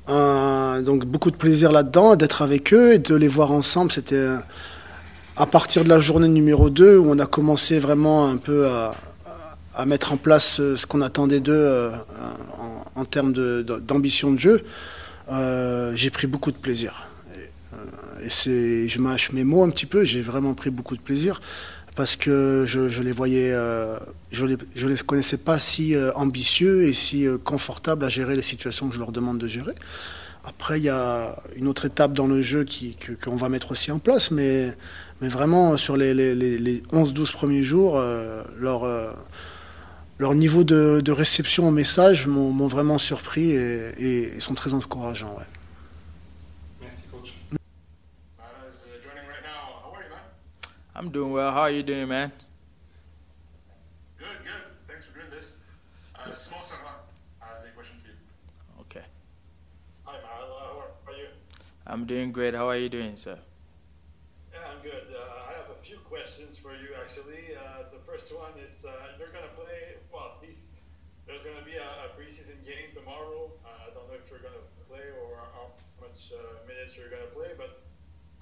Euh, 0.09 0.81
donc 0.81 1.05
beaucoup 1.05 1.31
de 1.31 1.37
plaisir 1.37 1.71
là-dedans, 1.71 2.17
d'être 2.17 2.41
avec 2.41 2.73
eux 2.73 2.93
et 2.93 2.99
de 2.99 3.15
les 3.15 3.29
voir 3.29 3.51
ensemble. 3.51 3.91
C'était 3.91 4.27
à 5.37 5.45
partir 5.45 5.85
de 5.85 5.89
la 5.89 6.01
journée 6.01 6.27
numéro 6.27 6.69
2 6.69 6.97
où 6.97 7.09
on 7.09 7.17
a 7.17 7.25
commencé 7.25 7.79
vraiment 7.79 8.27
un 8.27 8.35
peu 8.35 8.67
à, 8.67 8.93
à 9.73 9.85
mettre 9.85 10.11
en 10.11 10.17
place 10.17 10.57
ce 10.57 10.85
qu'on 10.85 11.01
attendait 11.01 11.39
d'eux 11.39 11.53
euh, 11.53 11.91
en, 12.95 13.05
termes 13.05 13.31
d'ambition 13.31 14.33
de, 14.33 14.37
jeu. 14.37 14.61
Euh, 15.31 15.93
j'ai 15.95 16.09
pris 16.09 16.27
beaucoup 16.27 16.51
de 16.51 16.57
plaisir. 16.57 17.07
Et, 17.35 18.25
et 18.25 18.29
c'est, 18.29 18.87
je 18.89 18.99
mâche 18.99 19.31
mes 19.31 19.45
mots 19.45 19.63
un 19.63 19.69
petit 19.69 19.85
peu, 19.85 20.03
j'ai 20.03 20.21
vraiment 20.21 20.55
pris 20.55 20.71
beaucoup 20.71 20.97
de 20.97 21.01
plaisir 21.01 21.39
parce 21.95 22.15
que 22.15 22.65
je, 22.67 23.01
les 23.01 23.11
voyais, 23.11 23.51
euh, 23.51 23.97
je 24.31 24.45
les, 24.45 24.57
les 24.75 24.97
connaissais 24.97 25.37
pas 25.37 25.59
si 25.59 25.95
euh, 25.95 26.11
ambitieux 26.13 26.83
et 26.83 26.93
si 26.93 27.27
euh, 27.27 27.37
confortables 27.37 28.05
à 28.05 28.09
gérer 28.09 28.35
les 28.35 28.41
situations 28.41 28.87
que 28.87 28.95
je 28.95 28.99
leur 28.99 29.11
demande 29.11 29.37
de 29.37 29.47
gérer. 29.47 29.73
Après, 30.43 30.79
il 30.79 30.83
y 30.83 30.89
a 30.89 31.35
une 31.55 31.67
autre 31.67 31.85
étape 31.85 32.13
dans 32.13 32.27
le 32.27 32.41
jeu 32.41 32.65
qu'on 33.23 33.35
va 33.35 33.49
mettre 33.49 33.71
aussi 33.71 33.91
en 33.91 33.99
place, 33.99 34.31
mais, 34.31 34.75
mais 35.21 35.27
vraiment 35.27 35.77
sur 35.77 35.97
les, 35.97 36.13
les, 36.15 36.33
les 36.33 36.83
11-12 36.91 37.31
premiers 37.31 37.63
jours, 37.63 38.01
leur, 38.57 38.87
leur 40.17 40.33
niveau 40.33 40.63
de, 40.63 41.11
réception 41.11 41.67
au 41.67 41.71
message 41.71 42.25
m'ont, 42.25 42.67
vraiment 42.67 42.97
surpris 42.97 43.51
et, 43.51 44.31
sont 44.39 44.55
très 44.55 44.73
encourageants. 44.73 45.37
I'm 51.01 51.09
doing 51.09 51.31
well. 51.31 51.49
How 51.49 51.61
are 51.61 51.71
you 51.71 51.81
doing, 51.81 52.09
man? 52.09 52.31
Good, 54.19 54.37
good. 54.45 54.69
Thanks 54.87 55.05
for 55.07 55.17
doing 55.17 55.31
this. 55.31 55.57
Uh, 56.13 56.31
Simon 56.31 56.61
Servant 56.61 56.93
has 57.39 57.63
a 57.65 57.69
question 57.73 57.97
for 58.05 58.13
you. 58.13 58.21
Okay. 58.85 59.01
Hi, 60.05 60.21
Mal. 60.21 60.45
How 60.61 60.85
are 61.09 61.17
you? 61.17 61.25
I'm 61.87 62.05
doing 62.05 62.31
great. 62.31 62.53
How 62.53 62.69
are 62.69 62.77
you 62.77 62.87
doing, 62.87 63.17
sir? 63.17 63.39
Yeah, 64.53 64.59
I'm 64.69 64.77
good. 64.85 65.09
Uh, 65.09 65.49
I 65.49 65.57
have 65.57 65.71
a 65.73 65.75
few 65.75 65.97
questions 66.05 66.59
for 66.59 66.77
you, 66.77 66.93
actually. 67.01 67.57
Uh, 67.57 67.89
the 67.91 67.97
first 68.05 68.29
one 68.37 68.53
is 68.61 68.85
uh, 68.85 68.93
you're 69.17 69.33
going 69.33 69.49
to 69.49 69.55
play, 69.57 69.97
well, 70.13 70.37
at 70.37 70.47
least 70.47 70.77
there's 71.25 71.41
going 71.41 71.57
to 71.57 71.65
be 71.65 71.81
a, 71.81 71.89
a, 72.05 72.13
preseason 72.13 72.61
game 72.61 72.93
tomorrow. 72.93 73.49
Uh, 73.65 73.89
I 73.89 73.93
don't 73.97 74.05
know 74.05 74.21
if 74.21 74.29
you're 74.29 74.45
going 74.45 74.53
to 74.53 74.85
play 74.85 75.09
or 75.17 75.49
how 75.57 75.73
much 75.97 76.29
uh, 76.29 76.61
minutes 76.69 76.93
you're 76.95 77.09
going 77.09 77.25
to 77.25 77.33
play, 77.33 77.57
but 77.57 77.80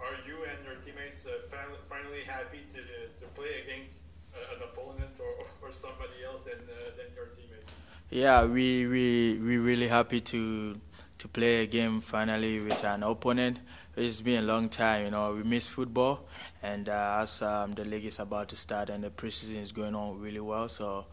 are 0.01 0.15
you 0.27 0.37
and 0.49 0.59
your 0.65 0.75
teammates 0.75 1.25
uh, 1.25 1.45
finally 1.89 2.23
happy 2.25 2.65
to, 2.69 2.79
to 3.19 3.25
play 3.35 3.61
against 3.63 4.03
uh, 4.33 4.55
an 4.55 4.61
opponent 4.63 5.15
or, 5.19 5.45
or 5.67 5.71
somebody 5.71 6.23
else 6.25 6.41
than, 6.41 6.59
uh, 6.69 6.91
than 6.97 7.07
your 7.15 7.27
teammates? 7.27 7.71
Yeah, 8.09 8.45
we 8.45 8.87
we 8.87 9.39
we 9.39 9.57
really 9.57 9.87
happy 9.87 10.19
to 10.21 10.79
to 11.19 11.27
play 11.27 11.63
a 11.63 11.67
game 11.67 12.01
finally 12.01 12.59
with 12.59 12.83
an 12.83 13.03
opponent. 13.03 13.59
It's 13.95 14.21
been 14.21 14.43
a 14.43 14.47
long 14.47 14.69
time, 14.69 15.05
you 15.05 15.11
know. 15.11 15.33
We 15.35 15.43
miss 15.43 15.67
football, 15.67 16.25
and 16.63 16.87
uh, 16.87 17.19
as 17.21 17.41
um, 17.41 17.73
the 17.73 17.83
league 17.83 18.05
is 18.05 18.17
about 18.17 18.47
to 18.49 18.55
start 18.55 18.89
and 18.89 19.03
the 19.03 19.09
preseason 19.09 19.61
is 19.61 19.71
going 19.71 19.93
on 19.93 20.19
really 20.19 20.39
well, 20.39 20.69
so 20.69 21.05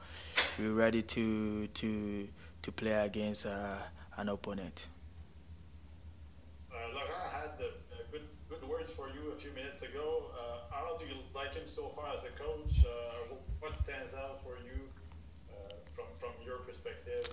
we're 0.59 0.73
ready 0.73 1.03
to 1.03 1.67
to 1.67 2.29
to 2.63 2.73
play 2.73 2.93
against 2.93 3.45
uh, 3.47 3.77
an 4.17 4.29
opponent. 4.29 4.89
Uh, 6.73 6.77
Laurent 6.95 7.33
had 7.33 7.59
the 7.59 7.71
good, 8.13 8.23
good 8.49 8.69
words 8.69 8.91
for 8.91 9.09
you 9.09 9.33
a 9.33 9.37
few 9.37 9.51
minutes 9.53 9.83
ago. 9.83 10.31
Uh, 10.33 10.73
how 10.75 10.87
how 10.87 10.97
do 10.97 11.05
you 11.07 11.21
like 11.37 11.55
him 11.55 11.69
so 11.69 11.89
far 11.95 12.09
as 12.17 12.25
a 12.25 12.33
coach? 12.43 12.85
Uh, 12.85 13.35
what 13.61 13.77
stands 13.77 14.15
out 14.15 14.43
for 14.43 14.57
you 14.65 14.81
uh, 15.53 15.75
from 15.95 16.07
from 16.15 16.31
your 16.45 16.57
perspective 16.59 17.29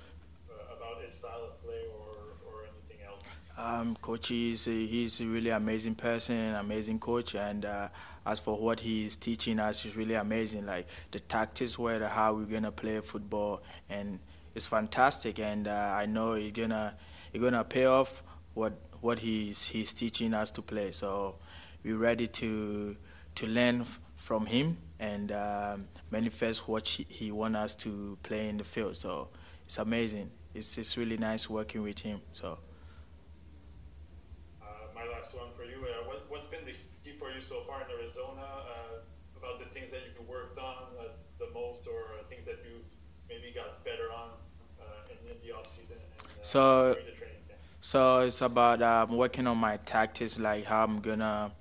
uh, 0.52 0.76
about 0.76 1.02
his 1.02 1.14
style 1.14 1.44
of 1.50 1.62
play 1.64 1.84
or, 1.98 2.36
or 2.46 2.64
anything 2.64 3.06
else? 3.08 3.26
Um, 3.58 3.96
coach 4.02 4.30
is 4.32 4.66
he's 4.66 5.22
a 5.22 5.26
really 5.26 5.52
amazing 5.52 5.96
person, 5.96 6.54
amazing 6.56 7.00
coach, 7.00 7.34
and 7.36 7.64
uh, 7.64 7.88
as 8.26 8.42
for 8.42 8.58
what 8.58 8.82
he's 8.82 9.16
teaching 9.16 9.58
us, 9.60 9.86
is 9.86 9.96
really 9.96 10.16
amazing. 10.16 10.66
Like 10.66 10.88
the 11.12 11.22
tactics, 11.22 11.80
where 11.80 12.06
how 12.08 12.34
we're 12.34 12.46
gonna 12.46 12.74
play 12.74 13.00
football, 13.00 13.64
and 13.90 14.20
it's 14.54 14.66
fantastic. 14.66 15.40
And 15.40 15.68
uh, 15.68 15.96
I 15.98 16.06
know 16.08 16.34
he's 16.34 16.52
gonna 16.52 16.96
he's 17.32 17.42
gonna 17.42 17.64
pay 17.64 17.86
off 17.86 18.22
what 18.54 18.74
what 19.00 19.20
he's 19.20 19.64
he's 19.66 19.94
teaching 19.94 20.34
us 20.34 20.52
to 20.52 20.62
play. 20.62 20.92
So 20.92 21.36
we're 21.86 21.98
ready 21.98 22.28
to 22.28 22.98
to 23.36 23.48
learn 23.48 23.86
from 24.16 24.46
him 24.46 24.78
and 25.00 25.32
um, 25.32 25.88
manifest 26.12 26.68
what 26.68 26.88
he, 26.88 27.06
he 27.10 27.32
wants 27.32 27.58
us 27.58 27.76
to 27.76 28.18
play 28.24 28.48
in 28.48 28.58
the 28.58 28.64
field. 28.64 28.96
So 28.96 29.30
it's 29.66 29.78
amazing. 29.78 30.32
It's 30.54 30.78
it's 30.78 30.98
really 30.98 31.18
nice 31.18 31.50
working 31.50 31.82
with 31.82 32.00
him. 32.00 32.22
So. 32.34 32.58
Uh, 34.62 34.66
my 34.96 35.06
last 35.08 35.36
one 35.36 35.50
for 35.56 35.64
you. 35.64 35.78
Uh, 35.82 36.08
what, 36.08 36.26
what's 36.30 36.48
been 36.48 36.64
the 36.66 36.74
key 37.04 37.18
for 37.18 37.32
you 37.32 37.42
so 37.42 37.62
far 37.62 37.82
in 37.82 37.88
Arizona 38.00 38.42
uh, 38.42 39.38
about 39.38 39.60
the 39.60 39.66
things 39.66 39.92
that 39.92 40.02
you've 40.06 40.30
worked 40.30 40.58
on 40.58 40.76
uh, 41.00 41.04
the 41.40 41.50
most 41.54 41.88
or 41.88 42.24
things 42.30 42.46
that 42.46 42.60
you 42.64 42.80
maybe 43.28 43.52
got 43.54 43.84
better 43.84 44.12
on 44.16 44.30
uh, 44.80 45.12
in, 45.12 45.32
in, 45.32 45.38
the 45.46 45.54
off 45.54 45.68
season 45.68 45.98
and 46.00 46.28
uh, 46.28 46.44
so, 46.44 46.94
during 46.94 47.06
the 47.08 47.12
training 47.12 47.44
camp? 47.48 47.60
So 47.82 48.20
it's 48.20 48.42
about 48.42 48.82
um, 48.82 49.18
working 49.18 49.48
on 49.48 49.58
my 49.58 49.78
tactics, 49.78 50.40
like 50.40 50.66
how 50.66 50.84
I'm 50.84 51.02
gonna 51.02 51.52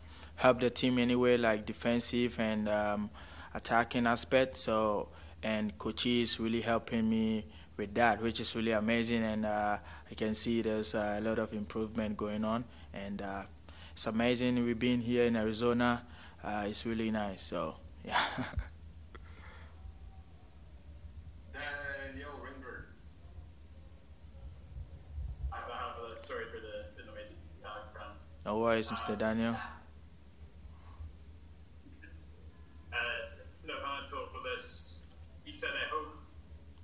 help 0.42 0.58
the 0.58 0.68
team 0.68 0.98
anyway, 0.98 1.36
like 1.36 1.64
defensive 1.64 2.38
and 2.40 2.68
um, 2.68 3.10
attacking 3.54 4.08
aspect. 4.08 4.56
So 4.56 5.08
and 5.40 5.76
coach 5.78 6.04
is 6.06 6.40
really 6.40 6.60
helping 6.60 7.08
me 7.08 7.46
with 7.76 7.94
that, 7.94 8.20
which 8.20 8.40
is 8.40 8.54
really 8.56 8.72
amazing. 8.72 9.22
And 9.22 9.46
uh, 9.46 9.78
I 10.10 10.14
can 10.14 10.34
see 10.34 10.60
there's 10.60 10.94
a 10.94 11.20
lot 11.22 11.38
of 11.38 11.52
improvement 11.52 12.16
going 12.16 12.44
on, 12.44 12.64
and 12.92 13.22
uh, 13.22 13.42
it's 13.92 14.06
amazing. 14.06 14.64
We've 14.64 14.78
been 14.78 15.00
here 15.00 15.24
in 15.24 15.36
Arizona. 15.36 16.02
Uh, 16.42 16.64
it's 16.66 16.84
really 16.84 17.12
nice. 17.12 17.42
So 17.42 17.76
yeah. 18.04 18.18
Daniel 21.54 22.34
Ringberg. 22.42 22.90
I 25.52 25.56
have 25.56 26.12
a 26.12 26.18
sorry 26.18 26.46
for 26.46 26.58
the, 26.58 27.00
the 27.00 27.06
noise 27.12 27.32
no 28.44 28.58
worries, 28.58 28.90
Mr. 28.90 29.16
Daniel. 29.16 29.54
Levon 33.66 34.10
told 34.10 34.28
this. 34.44 35.00
He 35.44 35.52
said, 35.52 35.70
I 35.70 35.88
hope 35.88 36.18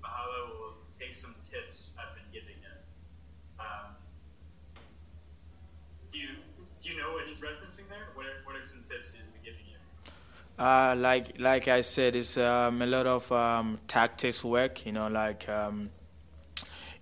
Mahala 0.02 0.48
will 0.48 0.74
take 0.98 1.14
some 1.14 1.34
tips 1.42 1.94
I've 1.98 2.14
been 2.14 2.30
giving 2.32 2.58
him. 2.62 2.78
Um, 3.58 3.98
do 6.10 6.18
you 6.18 6.28
do 6.80 6.90
you 6.90 6.96
know 6.96 7.12
what 7.12 7.26
he's 7.26 7.38
referencing 7.38 7.90
there? 7.90 8.14
What 8.14 8.26
are, 8.26 8.38
what 8.44 8.54
are 8.54 8.64
some 8.64 8.82
tips 8.88 9.14
he's 9.14 9.26
been 9.30 9.42
giving 9.42 9.66
you? 9.66 9.78
Uh, 10.58 10.96
like 10.98 11.38
like 11.38 11.68
I 11.68 11.82
said, 11.82 12.16
it's 12.16 12.36
um, 12.36 12.82
a 12.82 12.86
lot 12.86 13.06
of 13.06 13.30
um, 13.30 13.78
tactics 13.86 14.42
work. 14.42 14.84
You 14.84 14.92
know, 14.92 15.06
like 15.06 15.48
um, 15.48 15.90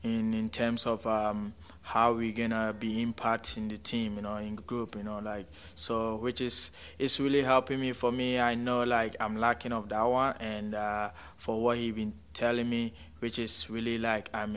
in 0.03 0.35
in 0.35 0.51
terms 0.51 0.85
of 0.85 1.07
um, 1.07 1.55
how 1.81 2.13
we're 2.13 2.33
gonna 2.33 2.75
be 2.79 3.03
impacting 3.03 3.71
the 3.71 3.79
team, 3.79 4.17
you 4.17 4.23
know, 4.23 4.37
in 4.37 4.57
group, 4.57 4.95
you 4.95 5.05
know, 5.05 5.21
like 5.21 5.47
so, 5.75 6.17
which 6.17 6.43
is 6.43 6.71
it's 6.99 7.19
really 7.19 7.43
helping 7.43 7.81
me. 7.81 7.95
For 7.95 8.13
me, 8.13 8.39
I 8.39 8.57
know 8.57 8.85
like 8.85 9.17
I'm 9.21 9.37
lacking 9.39 9.73
of 9.73 9.89
that 9.89 10.03
one, 10.03 10.35
and 10.39 10.75
uh, 10.75 11.11
for 11.39 11.63
what 11.63 11.79
he 11.79 11.93
been 11.93 12.13
telling 12.35 12.69
me, 12.69 12.93
which 13.21 13.39
is 13.39 13.71
really 13.71 13.97
like 13.97 14.29
I'm 14.35 14.55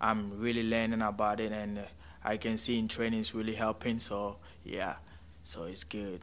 I'm 0.00 0.40
really 0.40 0.64
learning 0.64 1.02
about 1.02 1.38
it, 1.38 1.52
and 1.52 1.78
I 2.24 2.38
can 2.38 2.58
see 2.58 2.76
in 2.76 2.88
training 2.88 3.20
it's 3.20 3.36
really 3.36 3.54
helping. 3.54 4.00
So 4.00 4.38
yeah, 4.64 4.96
so 5.44 5.62
it's 5.62 5.84
good. 5.84 6.22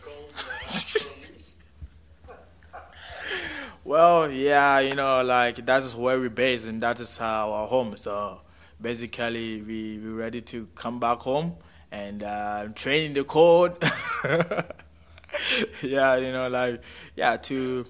Well, 4.01 4.31
yeah, 4.31 4.79
you 4.79 4.95
know, 4.95 5.21
like 5.21 5.63
that 5.67 5.83
is 5.83 5.95
where 5.95 6.19
we're 6.19 6.31
based 6.31 6.65
and 6.65 6.81
that 6.81 6.99
is 6.99 7.19
our 7.21 7.67
home. 7.67 7.95
So 7.97 8.41
basically, 8.81 9.61
we 9.61 9.99
we 9.99 10.09
ready 10.09 10.41
to 10.41 10.67
come 10.73 10.99
back 10.99 11.19
home 11.19 11.53
and 11.91 12.23
uh, 12.23 12.69
train 12.73 13.03
in 13.03 13.13
the 13.13 13.23
cold. 13.23 13.77
yeah, 15.83 16.15
you 16.15 16.31
know, 16.31 16.49
like 16.49 16.81
yeah, 17.15 17.37
to 17.37 17.85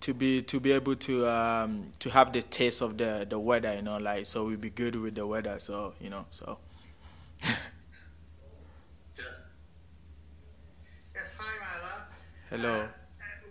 to 0.00 0.12
be 0.12 0.42
to 0.42 0.60
be 0.60 0.72
able 0.72 0.96
to 0.96 1.26
um, 1.26 1.92
to 1.98 2.10
have 2.10 2.34
the 2.34 2.42
taste 2.42 2.82
of 2.82 2.98
the 2.98 3.26
the 3.26 3.38
weather, 3.38 3.74
you 3.74 3.80
know, 3.80 3.96
like 3.96 4.26
so 4.26 4.44
we 4.44 4.56
be 4.56 4.68
good 4.68 4.94
with 4.94 5.14
the 5.14 5.26
weather. 5.26 5.58
So 5.60 5.94
you 5.98 6.10
know, 6.10 6.26
so. 6.30 6.58
Jeff? 7.42 7.56
Yes, 11.14 11.34
hi. 11.38 11.54
Hello. 12.50 12.80
Uh, 12.80 12.84
uh, 12.84 12.88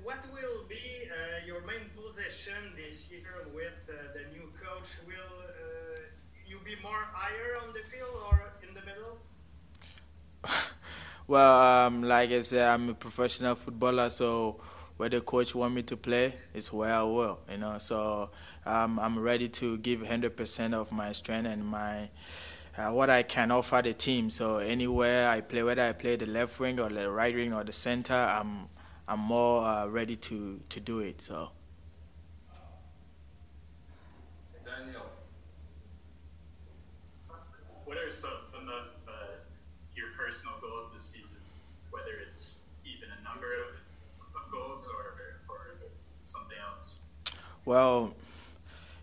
what 0.04 0.20
will 0.32 0.66
be 0.70 1.10
uh, 1.10 1.46
your 1.48 1.62
main 1.62 1.90
position 1.96 2.74
this 2.76 3.10
year 3.10 3.48
with 3.54 3.74
uh, 3.90 3.94
the 4.14 4.24
new 4.36 4.52
coach? 4.52 4.90
Will 5.08 5.34
uh, 5.42 6.00
you 6.46 6.60
be 6.66 6.76
more 6.84 7.08
higher 7.12 7.58
on 7.64 7.74
the 7.74 7.84
field 7.92 8.16
or 8.30 8.52
in 8.68 8.74
the 8.74 8.82
middle? 8.82 9.18
Well, 11.28 11.62
um, 11.62 12.04
like 12.04 12.32
I 12.32 12.42
said, 12.42 12.68
I'm 12.68 12.90
a 12.90 12.94
professional 12.94 13.56
footballer, 13.56 14.10
so 14.10 14.60
where 14.98 15.10
the 15.10 15.22
coach 15.22 15.56
want 15.56 15.74
me 15.74 15.82
to 15.84 15.98
play 15.98 16.36
is 16.54 16.72
where 16.72 16.94
I 16.94 17.04
will, 17.04 17.40
you 17.50 17.58
know. 17.58 17.78
So 17.80 18.30
um, 18.66 19.00
I'm 19.00 19.20
ready 19.20 19.50
to 19.50 19.78
give 19.78 20.02
100% 20.02 20.74
of 20.74 20.92
my 20.92 21.12
strength 21.14 21.48
and 21.48 21.66
my 21.66 22.10
uh, 22.78 22.92
what 22.92 23.10
I 23.10 23.24
can 23.24 23.52
offer 23.52 23.82
the 23.84 23.94
team. 23.94 24.30
So 24.30 24.58
anywhere 24.58 25.30
I 25.30 25.42
play, 25.42 25.64
whether 25.64 25.84
I 25.84 25.94
play 25.94 26.16
the 26.16 26.26
left 26.26 26.60
wing 26.60 26.80
or 26.80 26.90
the 26.90 27.10
right 27.10 27.34
wing 27.34 27.54
or 27.54 27.64
the 27.64 27.74
center, 27.74 28.14
I'm 28.14 28.68
I'm 29.08 29.20
more 29.20 29.64
uh, 29.64 29.88
ready 29.88 30.16
to 30.16 30.60
to 30.70 30.80
do 30.80 31.00
it. 31.00 31.22
So. 31.22 31.50
Daniel? 34.66 35.06
What 37.86 37.98
are 37.98 38.12
some 38.12 38.32
of 38.54 38.68
uh, 39.08 39.12
your 39.96 40.08
personal 40.18 40.56
goals 40.62 40.92
this 40.94 41.04
season? 41.04 41.38
Whether 41.92 42.24
it's 42.26 42.56
even 42.86 43.10
a 43.20 43.24
number 43.24 43.54
of, 43.54 43.76
of 44.36 44.52
goals 44.52 44.88
or, 44.88 45.30
or 45.50 45.78
something 46.26 46.58
else? 46.72 46.96
Well, 47.66 48.14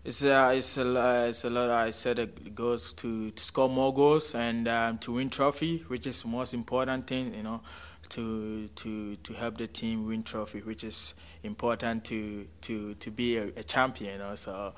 it's 0.03 0.21
a, 0.21 0.53
it's 0.55 0.77
a, 0.77 0.83
lo- 0.83 1.25
it's 1.27 1.43
a 1.43 1.49
lot. 1.49 1.71
I 1.71 1.89
said 1.89 2.19
it 2.19 2.53
goes 2.53 2.93
to, 2.93 3.31
to 3.31 3.43
score 3.43 3.67
more 3.69 3.91
goals 3.91 4.35
and 4.35 4.67
um, 4.67 4.97
to 4.99 5.13
win 5.13 5.31
trophy, 5.31 5.83
which 5.87 6.05
is 6.05 6.21
the 6.21 6.27
most 6.27 6.53
important 6.53 7.07
thing, 7.07 7.33
you 7.33 7.41
know, 7.41 7.61
to 8.09 8.67
to 8.75 9.15
to 9.15 9.33
help 9.33 9.57
the 9.57 9.65
team 9.67 10.05
win 10.05 10.21
trophy, 10.21 10.59
which 10.59 10.83
is 10.83 11.15
important 11.41 12.05
to 12.05 12.45
to 12.61 12.93
to 12.95 13.09
be 13.09 13.37
a, 13.37 13.45
a 13.57 13.63
champion, 13.63 14.13
you 14.13 14.17
know. 14.19 14.35
So 14.35 14.73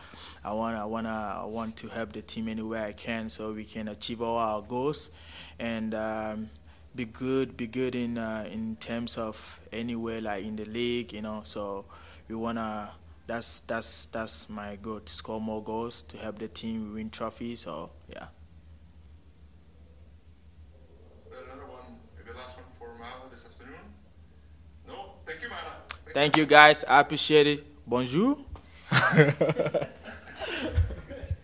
I 0.46 0.54
want 0.54 0.78
I 0.78 0.86
want 0.86 1.08
I 1.08 1.44
want 1.44 1.76
to 1.78 1.88
help 1.88 2.14
the 2.14 2.22
team 2.22 2.48
any 2.48 2.62
way 2.62 2.84
I 2.84 2.94
can, 2.94 3.28
so 3.28 3.52
we 3.52 3.66
can 3.66 3.90
achieve 3.90 4.22
all 4.22 4.38
our 4.38 4.62
goals, 4.62 5.12
and. 5.60 5.94
Um, 5.94 6.50
be 6.96 7.06
good, 7.06 7.58
be 7.58 7.66
good 7.66 7.96
in 7.96 8.20
uh, 8.20 8.48
in 8.52 8.76
terms 8.76 9.18
of 9.18 9.60
anywhere 9.72 10.22
like 10.22 10.46
in 10.46 10.56
the 10.56 10.66
league, 10.66 11.12
you 11.12 11.24
know. 11.24 11.42
So 11.44 11.86
we 12.28 12.36
wanna 12.36 12.92
that's 13.28 13.62
that's 13.68 14.08
that's 14.08 14.50
my 14.50 14.76
goal 14.76 15.00
to 15.00 15.16
score 15.16 15.40
more 15.40 15.64
goals 15.64 16.04
to 16.10 16.18
help 16.18 16.40
the 16.40 16.48
team 16.48 16.94
win 16.94 17.10
trophies. 17.10 17.62
So 17.62 17.92
yeah. 18.10 18.28
Another 21.32 21.66
one, 21.66 22.00
maybe 22.18 22.38
last 22.38 22.58
one 22.58 22.66
for 22.78 22.98
Mala 23.00 23.30
this 23.32 23.46
afternoon? 23.46 23.76
No? 24.88 25.14
Thank 25.26 25.42
you, 25.42 25.50
Mala. 25.50 25.74
Thank 26.14 26.38
you 26.38 26.46
guys. 26.46 26.84
I 26.88 27.00
appreciate 27.00 27.48
it. 27.48 27.88
Bonjour. 27.88 28.38